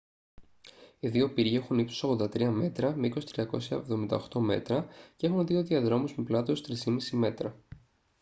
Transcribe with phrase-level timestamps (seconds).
[0.99, 6.23] οι δύο πύργοι έχουν ύψος 83 μέτρα μήκος 378 μέτρα και έχουν δύο διαδρόμους με
[6.23, 7.55] πλάτος 3.50 μέτρα